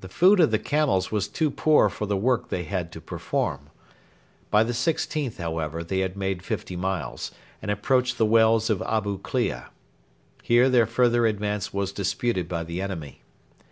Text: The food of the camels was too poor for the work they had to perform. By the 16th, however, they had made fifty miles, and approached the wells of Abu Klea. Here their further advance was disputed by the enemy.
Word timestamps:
The 0.00 0.08
food 0.08 0.40
of 0.40 0.50
the 0.50 0.58
camels 0.58 1.12
was 1.12 1.28
too 1.28 1.48
poor 1.48 1.88
for 1.88 2.04
the 2.04 2.16
work 2.16 2.48
they 2.48 2.64
had 2.64 2.90
to 2.90 3.00
perform. 3.00 3.70
By 4.50 4.64
the 4.64 4.72
16th, 4.72 5.36
however, 5.36 5.84
they 5.84 6.00
had 6.00 6.16
made 6.16 6.42
fifty 6.42 6.74
miles, 6.74 7.30
and 7.62 7.70
approached 7.70 8.18
the 8.18 8.26
wells 8.26 8.70
of 8.70 8.82
Abu 8.82 9.18
Klea. 9.20 9.66
Here 10.42 10.68
their 10.68 10.86
further 10.86 11.26
advance 11.28 11.72
was 11.72 11.92
disputed 11.92 12.48
by 12.48 12.64
the 12.64 12.82
enemy. 12.82 13.22